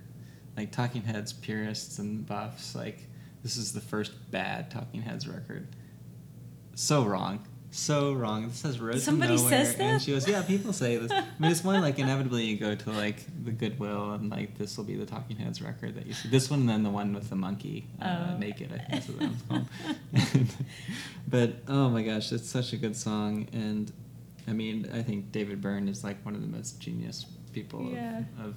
[0.55, 3.07] like Talking Heads purists and buffs, like
[3.41, 5.67] this is the first bad Talking Heads record.
[6.75, 7.43] So wrong.
[7.71, 8.47] So wrong.
[8.47, 9.65] This has road Somebody to nowhere.
[9.65, 10.01] says And that?
[10.01, 11.11] she goes, yeah, people say this.
[11.11, 14.75] I mean, it's more like inevitably you go to like the Goodwill and like this
[14.75, 16.29] will be the Talking Heads record that you see.
[16.29, 18.37] This one and then the one with the monkey uh, Oh.
[18.37, 18.71] naked.
[18.73, 19.67] I think that's what that one's
[20.33, 20.47] called.
[21.27, 23.91] but oh my gosh, it's such a good song, and
[24.47, 28.23] I mean, I think David Byrne is like one of the most genius people Yeah.
[28.39, 28.55] of, of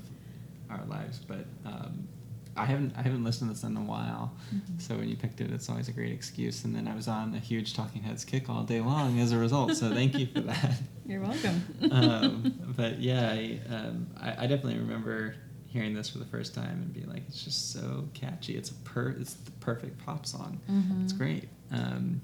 [0.71, 1.19] our lives.
[1.19, 2.09] But um,
[2.57, 4.80] I haven't I haven't listened to this in a while, Mhm.
[4.80, 6.64] so when you picked it, it's always a great excuse.
[6.64, 9.38] And then I was on a huge Talking Heads kick all day long as a
[9.38, 9.74] result.
[9.76, 10.80] So thank you for that.
[11.07, 11.62] You're welcome.
[11.90, 15.34] um, but yeah, I, um, I, I definitely remember
[15.66, 18.57] hearing this for the first time and being like, it's just so catchy.
[18.57, 20.61] It's a per, it's the perfect pop song.
[20.70, 21.05] Mhm.
[21.05, 21.48] It's great.
[21.70, 22.20] Um,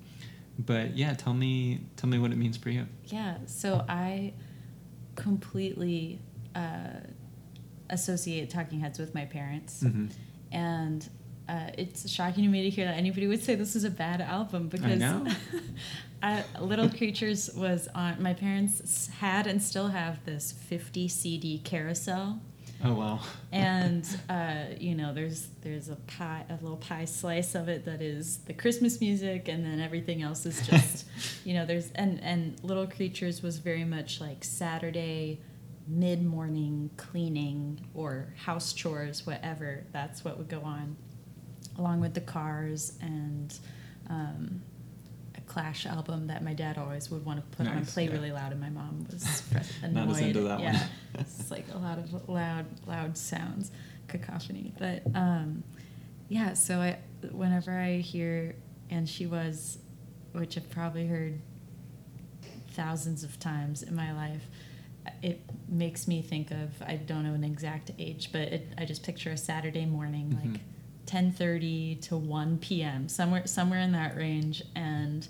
[0.58, 2.84] but yeah, tell me, tell me what it means for you.
[3.06, 4.34] Yeah, so I
[5.14, 6.20] completely
[6.54, 7.00] uh,
[7.91, 10.11] associate Talking Heads with my parents, Mhm.
[10.53, 11.09] and
[11.49, 14.20] uh, it's shocking to me to hear that anybody would say this is a bad
[14.20, 15.01] album because.
[16.22, 18.20] I, Little Creatures was on.
[18.20, 22.41] My parents had and still have this 50 CD carousel.
[22.82, 23.20] Oh wow.
[23.53, 28.01] and uh, you know there's there's a pie a little pie slice of it that
[28.01, 31.05] is the christmas music and then everything else is just
[31.45, 35.41] you know there's and and little creatures was very much like saturday
[35.89, 40.97] mid-morning cleaning or house chores whatever that's what would go on
[41.78, 43.59] along with the cars and
[44.11, 44.61] um,
[45.36, 48.12] a clash album that my dad always would want to put on and play yeah.
[48.12, 49.43] really loud and my mom was
[49.82, 50.76] annoyed Not as into that one.
[51.14, 53.70] it's like a lot of loud loud sounds
[54.09, 55.62] cacophony but um
[56.28, 56.99] yeah so i
[57.30, 58.55] whenever i hear
[58.91, 59.78] and she was
[60.32, 61.41] which i've probably heard
[62.72, 64.49] thousands of times in my life
[65.22, 69.02] it makes me think of i don't know an exact age but it, i just
[69.02, 70.52] picture a saturday morning Mhm.
[70.52, 70.61] like
[71.06, 73.09] 10:30 to 1 p.m.
[73.09, 75.26] somewhere somewhere in that range and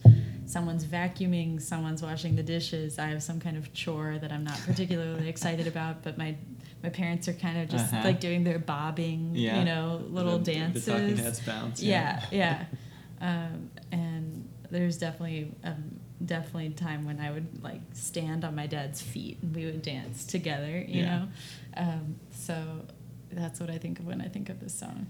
[0.47, 4.59] someone's vacuuming someone's washing the dishes i have some kind of chore that i'm not
[4.67, 6.35] particularly excited about but my
[6.83, 8.05] my parents are kind of just Uh-huh.
[8.05, 9.59] like doing their bobbing Yeah.
[9.59, 12.39] you know little The- the dances Talking Heads bounce, yeah yeah.
[12.39, 12.65] yeah,
[13.21, 19.01] Um, and there's definitely um, definitely time when i would like stand on my dad's
[19.01, 21.19] feet and we would dance together you Yeah.
[21.19, 21.29] know
[21.77, 22.85] um, so
[23.31, 25.07] that's what i think of when i think of this song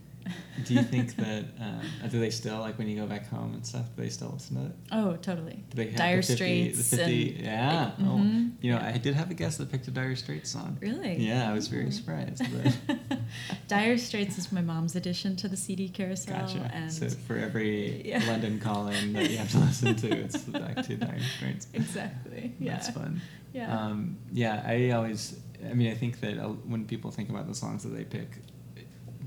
[0.64, 3.64] Do you think that um, do they still like when you go back home and
[3.66, 3.87] stuff?
[3.97, 4.72] Do they still listen to it?
[4.93, 5.64] Oh, totally.
[5.70, 6.35] Do they have Dire the 50,
[6.72, 7.91] Straits The 50, and- yeah.
[7.99, 8.07] Mhm.
[8.07, 8.16] Oh,
[8.61, 8.93] you know, Yeah.
[8.95, 10.79] I did have a guest that picked a Dire Straits song.
[10.81, 11.16] Really?
[11.18, 11.91] Yeah, I was very Oh.
[11.91, 12.43] surprised.
[13.68, 16.70] Dire Straits is my mom's addition to the CD carousel, gotcha.
[16.72, 18.24] and so for every Yeah.
[18.26, 21.66] London calling that you have to listen to, it's back to Dire Straits.
[21.74, 23.20] exactly, yeah, That's fun.
[23.53, 23.76] Yeah.
[23.87, 27.83] Um, yeah, I always, I mean, I think that when people think about the songs
[27.83, 28.29] that they pick,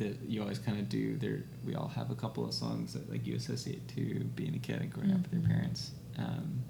[0.02, 1.16] that you always kind of do.
[1.18, 4.60] There, we all have a couple of songs that like you associate to being a
[4.60, 5.47] kid and growing up with your Mhm.
[5.54, 5.91] parents.
[6.18, 6.62] Um,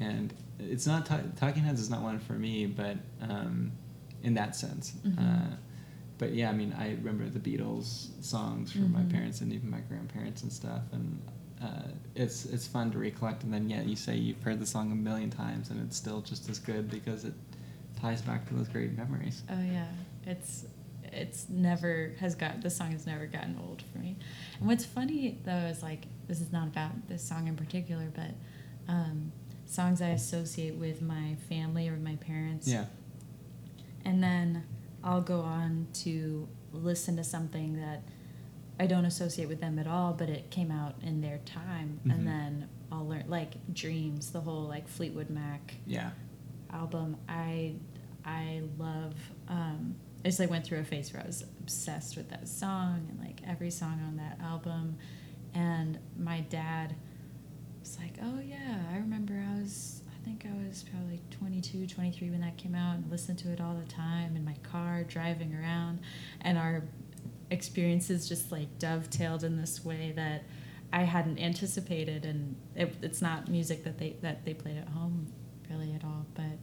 [0.00, 3.72] and it's not Ta- Talking Heads is not one for me, but um,
[4.22, 4.94] in that sense.
[5.06, 5.18] Mhm.
[5.18, 5.56] Uh,
[6.18, 9.10] but yeah, I mean, I remember the Beatles songs from my Mhm.
[9.10, 11.20] parents and even my grandparents and stuff, and
[11.62, 13.42] uh, it's it's fun to recollect.
[13.44, 16.20] And then yeah, you say you've heard the song a million times, and it's still
[16.22, 17.34] just as good because it
[18.00, 19.42] ties back to those great memories.
[19.50, 19.88] Oh yeah,
[20.26, 20.66] it's
[21.16, 24.16] it's never has got the song has never gotten old for me.
[24.58, 28.30] And what's funny though is like this is not about this song in particular, but
[28.88, 29.32] um,
[29.64, 32.68] songs I associate with my family or my parents.
[32.68, 32.86] Yeah.
[34.04, 34.64] And then
[35.02, 38.02] I'll go on to listen to something that
[38.78, 42.12] I don't associate with them at all, but it came out in their time, Mhm.
[42.12, 46.10] and then I'll learn like Dreams, the whole like Fleetwood Mac Yeah.
[46.72, 47.74] album i
[48.24, 49.14] i love
[49.48, 49.94] um
[50.24, 53.20] I just like went through a phase where i was obsessed with that song and
[53.20, 54.96] like every song on that album
[55.54, 56.96] and my dad
[57.80, 62.30] was like oh yeah i remember i was i think i was probably 22 23
[62.30, 65.54] when that came out and listened to it all the time in my car driving
[65.54, 66.00] around
[66.40, 66.82] and our
[67.50, 70.42] experiences just like dovetailed in this way that
[70.92, 75.32] I hadn't anticipated, and it, it's not music that they that they played at home
[75.70, 76.26] really at all.
[76.34, 76.55] But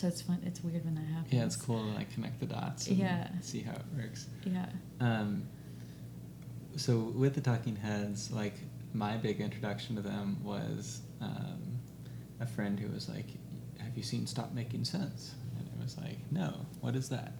[0.00, 0.38] so it's fun.
[0.46, 1.32] It's weird when that happens.
[1.32, 2.86] Yeah, it's cool to like connect the dots.
[2.88, 3.28] And Yeah.
[3.42, 4.28] See how it works.
[4.44, 4.66] Yeah.
[4.98, 5.42] Um,
[6.76, 8.54] so with the Talking Heads, like
[8.94, 11.78] my big introduction to them was um,
[12.40, 13.26] a friend who was like,
[13.78, 17.34] "Have you seen Stop Making Sense?" And it was like, "No, what is that?"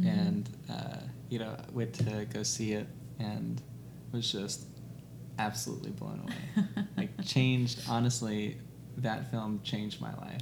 [0.00, 0.06] Mhm.
[0.06, 2.86] And uh, you know, went to go see it
[3.18, 3.60] and
[4.10, 4.64] was just
[5.38, 6.86] absolutely blown away.
[6.96, 8.56] like changed honestly,
[8.96, 10.40] that film changed my life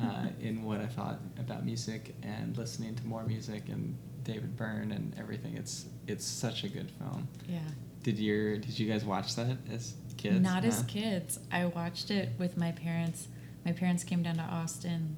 [0.00, 4.92] uh, in what I thought about music and listening to more music and David Byrne
[4.92, 5.56] and everything.
[5.56, 7.28] It's it's such a good film.
[7.48, 7.58] Yeah.
[8.02, 10.40] Did your did you guys watch that as kids?
[10.40, 11.38] Not as kids.
[11.50, 13.28] I watched it with my parents.
[13.64, 15.16] My parents came down to Austin.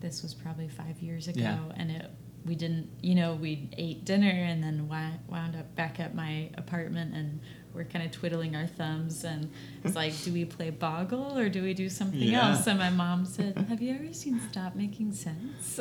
[0.00, 1.58] This was probably five years ago, Yeah.
[1.76, 2.10] and it
[2.46, 2.88] we didn't.
[3.02, 7.40] You know, we ate dinner and then wound up back at my apartment, and
[7.78, 9.48] we're kind of twiddling our thumbs, and
[9.84, 12.50] it's like, do we play Boggle or do we do something Yeah.
[12.50, 12.66] else?
[12.66, 15.78] And my mom said, "Have you ever seen Stop Making Sense?"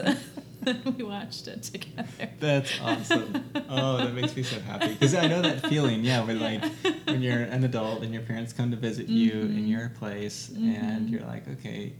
[0.98, 2.30] we watched it together.
[2.39, 3.43] That's awesome.
[3.68, 6.04] Oh, that makes me so happy because I know that feeling.
[6.04, 6.64] Yeah, where like
[7.06, 9.68] when you're an adult and your parents come to visit you in Mhm.
[9.70, 11.12] your place, and Mhm.
[11.12, 11.93] you're like, okay,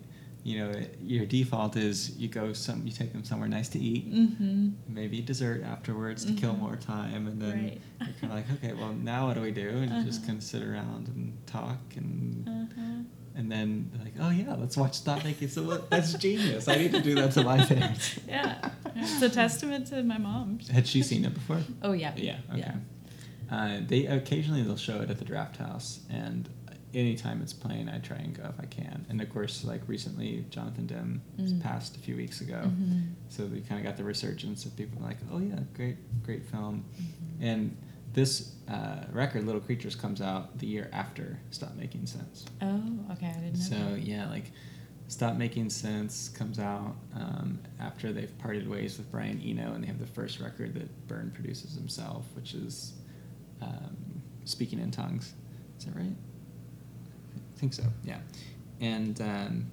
[0.48, 0.72] you know,
[1.02, 4.70] your default is you go some, you take them somewhere nice to eat, Mm-hmm.
[4.88, 6.60] maybe dessert afterwards to kill Mhm.
[6.60, 7.82] more time, and then Right.
[8.00, 9.68] you're kind of like, okay, well now what do we do?
[9.70, 10.28] And you just Uh-huh.
[10.28, 13.04] kind of sit around and talk, and Uh-huh.
[13.36, 16.70] and then like, oh yeah, let's watch Stop Making So What- That's genius.
[16.70, 18.18] I need to do that to my parents.
[18.26, 20.60] Yeah, it's a testament to my mom.
[20.72, 21.60] Had she seen it before?
[21.82, 22.14] Oh yeah.
[22.16, 22.40] Yeah.
[22.54, 22.72] Okay.
[23.52, 26.48] Uh, they occasionally they'll show it at the Drafthouse, and
[26.94, 29.06] anytime it's playing, I try and go if I can.
[29.10, 31.62] And of course, like recently, Jonathan Demme Mm.
[31.62, 33.10] passed a few weeks ago, Mhm.
[33.30, 36.86] so we kind of got the resurgence of people like, oh yeah, great, great film.
[37.00, 37.42] Mhm.
[37.42, 37.78] And
[38.14, 42.46] this uh, record, Little Creatures, comes out the year after Stop Making Sense.
[42.62, 42.82] Oh,
[43.12, 43.28] okay.
[43.30, 43.64] I didn't know.
[43.66, 44.02] So that.
[44.04, 44.52] yeah, like
[45.08, 49.88] Stop Making Sense comes out um, after they've parted ways with Brian Eno, and they
[49.88, 52.94] have the first record that Byrne produces himself, which is
[53.62, 53.96] um,
[54.46, 55.34] Speaking in Tongues.
[55.80, 56.16] Is that right?
[57.58, 57.84] I think so.
[58.04, 58.20] Yeah,
[58.80, 59.72] and um,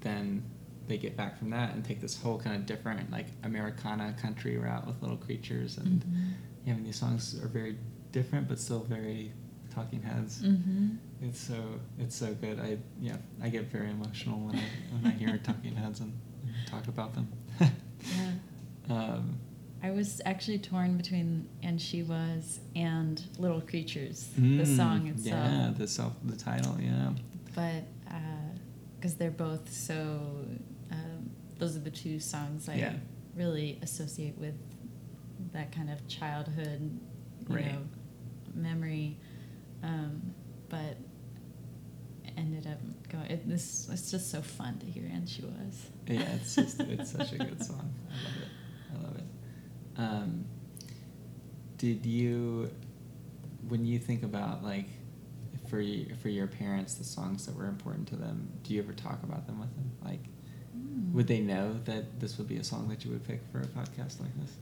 [0.00, 0.44] then
[0.86, 4.56] they get back from that and take this whole kind of different like Americana country
[4.56, 6.32] route with Little Creatures, and Mhm.
[6.64, 7.76] yeah, I mean these songs are very
[8.12, 9.32] different but still very
[9.74, 10.42] Talking Heads.
[10.42, 10.98] Mhm.
[11.22, 12.60] It's so it's so good.
[12.60, 14.62] I yeah I get very emotional when I
[14.92, 16.12] when I hear Talking Heads and,
[16.44, 17.28] and talk about them.
[18.16, 18.32] Yeah.
[18.94, 19.38] um,
[19.84, 25.44] I was actually torn between "And She Was" and "Little Creatures," the mm, song itself.
[25.52, 26.76] Yeah, the self the title.
[26.80, 27.10] Yeah.
[27.54, 27.84] but
[28.98, 30.18] because they're both so
[30.90, 32.94] um, those are the two songs i Yeah.
[33.36, 34.54] really associate with
[35.52, 36.80] that kind of childhood
[37.50, 37.66] you Right.
[37.72, 37.82] know
[38.54, 39.18] memory
[39.82, 40.22] um,
[40.70, 40.96] but
[42.38, 42.80] ended up
[43.10, 46.80] going it, this it's just so fun to hear and she was Yeah, it's just
[46.80, 47.92] it's such a good song.
[48.10, 48.43] I love it.
[49.96, 50.16] I love it.
[50.22, 50.44] Um,
[51.78, 52.70] did you,
[53.68, 54.86] when you think about like,
[55.68, 55.82] for
[56.22, 59.46] for your parents, the songs that were important to them, do you ever talk about
[59.46, 59.90] them with them?
[60.04, 60.20] Like,
[60.76, 61.12] Mm.
[61.12, 63.66] would they know that this would be a song that you would pick for a
[63.66, 64.56] podcast like this?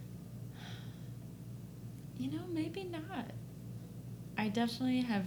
[2.19, 3.31] You know, maybe not.
[4.37, 5.27] I definitely have.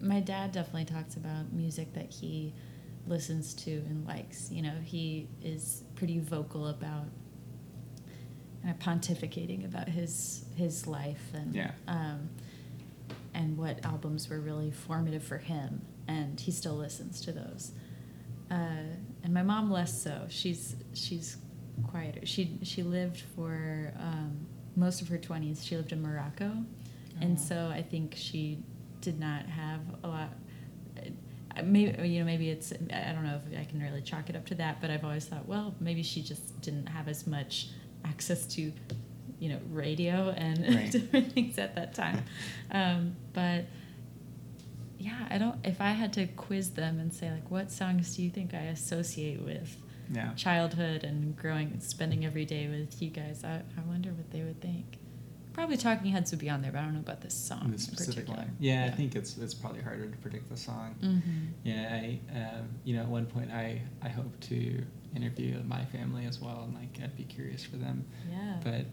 [0.00, 2.52] My dad definitely talks about music that he
[3.06, 4.50] listens to and likes.
[4.50, 7.06] You know, he is pretty vocal about
[8.62, 11.70] kind of pontificating about his his life and Yeah.
[11.86, 12.28] um,
[13.34, 17.72] and what albums were really formative for him, and he still listens to those.
[18.50, 18.82] Uh,
[19.22, 20.26] and my mom less so.
[20.28, 21.36] She's she's
[21.86, 22.24] quieter.
[22.26, 24.46] She she lived for um,
[24.76, 25.64] most of her twenties.
[25.64, 26.52] She lived in Morocco,
[27.20, 27.40] and Oh.
[27.40, 28.58] so I think she
[29.00, 30.32] did not have a lot.
[30.98, 31.10] uh,
[31.62, 34.46] Maybe you know maybe it's I don't know if I can really chalk it up
[34.46, 37.68] to that, but I've always thought well maybe she just didn't have as much
[38.04, 38.72] access to
[39.40, 40.90] you know radio and Right.
[40.90, 42.22] different things at that time.
[42.70, 43.64] Um, but
[44.98, 45.56] yeah, I don't.
[45.64, 48.62] If I had to quiz them and say like, what songs do you think I
[48.78, 49.76] associate with
[50.12, 50.34] Yeah.
[50.34, 54.42] childhood and growing, and spending every day with you guys, I, I wonder what they
[54.42, 54.98] would think.
[55.52, 57.78] Probably Talking Heads would be on there, but I don't know about this song The
[57.78, 58.38] specific particular.
[58.48, 58.56] one.
[58.60, 60.94] Yeah, I think it's it's probably harder to predict the song.
[61.02, 61.46] Mm-hmm.
[61.64, 64.82] Yeah, I um, you know at one point I I hope to
[65.16, 68.04] interview my family as well, and like I'd be curious for them.
[68.30, 68.60] Yeah.
[68.62, 68.86] But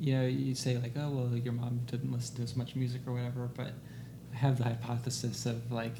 [0.00, 3.02] you know, you say like, oh well, your mom didn't listen to as much music
[3.06, 3.48] or whatever.
[3.54, 3.72] But
[4.32, 5.96] I have the hypothesis of like,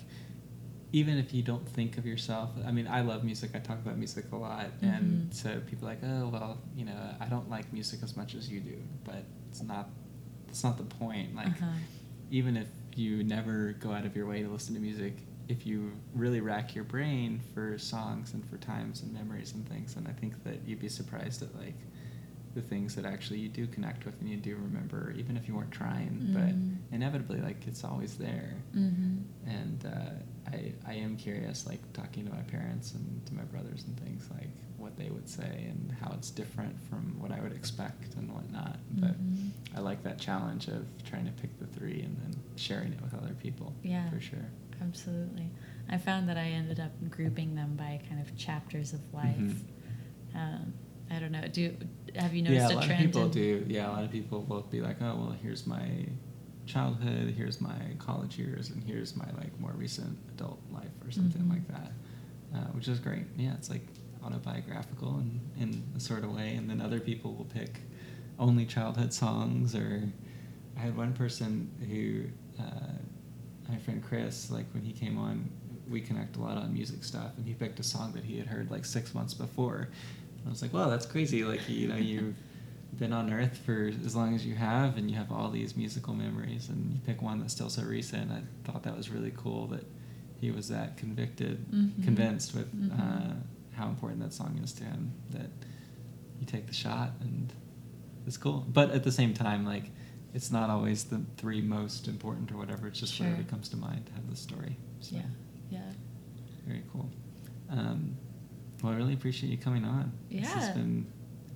[0.92, 3.50] even if you don't think of yourself, I mean, I love music.
[3.54, 5.34] I talk about music a lot, and Mhm.
[5.34, 8.48] so people are like, oh well, you know, I don't like music as much as
[8.50, 9.88] you do, but it's not.
[10.48, 11.34] It's not the point.
[11.34, 11.66] Like, Uh-huh.
[12.30, 15.16] even if you never go out of your way to listen to music,
[15.52, 19.94] if you really rack your brain for songs and for times and memories and things,
[19.94, 21.74] then I think that you'd be surprised at like
[22.54, 25.54] the things that actually you do connect with and you do remember, even if you
[25.54, 26.10] weren't trying.
[26.22, 26.34] Mhm.
[26.38, 28.54] But inevitably, like it's always there.
[28.74, 29.18] Mm-hmm.
[29.58, 33.84] And uh, I I am curious, like talking to my parents and to my brothers
[33.86, 37.52] and things, like what they would say and how it's different from what I would
[37.60, 38.78] expect and whatnot.
[39.04, 39.50] But Mhm.
[39.76, 43.14] I like that challenge of trying to pick the three and then sharing it with
[43.14, 43.68] other people.
[43.82, 44.08] Yeah.
[44.10, 44.48] for sure.
[44.86, 45.50] Absolutely.
[45.88, 49.36] I found that I ended up grouping them by kind of chapters of life.
[49.38, 49.56] Mhm.
[50.34, 50.72] Um,
[51.10, 51.46] I don't know.
[51.48, 51.76] Do
[52.16, 53.00] have you yeah, noticed a a, lot trend?
[53.04, 53.64] of people do.
[53.68, 56.06] Yeah, a lot of people will be like, "Oh, well, here's my
[56.66, 61.42] childhood, here's my college years, and here's my like more recent adult life, or something
[61.42, 61.50] Mhm.
[61.50, 61.92] like that,"
[62.54, 63.24] uh, which is great.
[63.36, 63.86] Yeah, it's like
[64.24, 67.80] autobiographical in in a sort of way, and then other people will pick
[68.38, 69.74] only childhood songs.
[69.74, 70.08] Or
[70.76, 72.24] I had one person who,
[72.62, 72.92] uh,
[73.72, 75.50] my friend Chris, like when he came on,
[75.90, 78.46] we connect a lot on music stuff, and he picked a song that he had
[78.46, 79.88] heard like six months before.
[80.38, 81.44] And I was like, "Wow, that's crazy!
[81.44, 82.36] Like you know you've
[82.98, 86.14] been on Earth for as long as you have, and you have all these musical
[86.14, 89.66] memories, and you pick one that's still so recent." I thought that was really cool
[89.68, 89.84] that
[90.40, 92.04] he was that convicted, Mhm.
[92.04, 93.36] convinced with uh, Mhm.
[93.72, 95.50] how important that song is to him that
[96.40, 97.52] you take the shot and
[98.26, 98.66] it's cool.
[98.72, 99.90] But at the same time, like
[100.34, 102.86] it's not always the three most important or whatever.
[102.88, 104.76] It's just whatever comes to mind to have the story.
[105.00, 105.22] So, Yeah.
[105.70, 105.80] Yeah.
[106.66, 107.10] Very cool.
[107.70, 108.16] Um,
[108.82, 110.12] well, I really appreciate you coming on.
[110.28, 110.42] Yeah.
[110.42, 111.06] This has been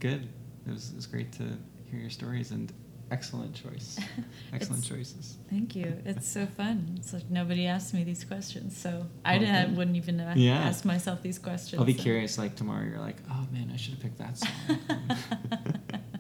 [0.01, 0.29] good.
[0.67, 1.45] It was, it was great to
[1.91, 2.73] hear your stories and
[3.13, 3.99] excellent choice.
[4.53, 5.37] Excellent choices.
[5.49, 5.97] Thank you.
[6.05, 6.95] It's so fun.
[6.97, 10.55] It's like nobody asked me these questions, so I didn't, wouldn't even a- Yeah.
[10.59, 11.79] ask myself these questions.
[11.79, 12.37] I'll be so- curious.
[12.37, 14.51] Like tomorrow, you're like, oh man, I should have picked that song.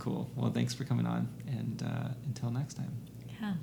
[0.00, 0.30] cool.
[0.34, 2.92] Well, thanks for coming on, and uh, until next time.
[3.40, 3.54] Yeah.